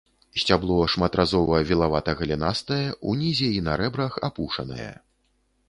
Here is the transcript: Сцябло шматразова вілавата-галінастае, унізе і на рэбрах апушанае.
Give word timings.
Сцябло 0.43 0.77
шматразова 0.93 1.59
вілавата-галінастае, 1.71 2.81
унізе 3.13 3.49
і 3.59 3.63
на 3.69 3.73
рэбрах 3.85 4.19
апушанае. 4.33 4.91